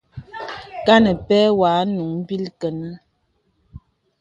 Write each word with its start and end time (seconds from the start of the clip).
Kàn 0.85 1.05
pɛ̂ 1.27 1.41
wɔ̄ 1.59 1.71
ànùŋ 1.79 2.09
mbìl 2.21 2.45
kənə. 2.59 2.87